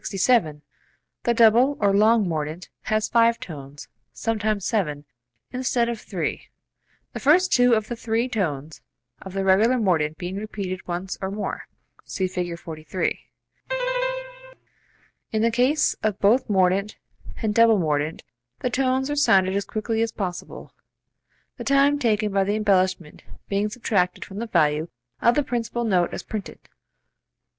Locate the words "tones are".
18.71-19.15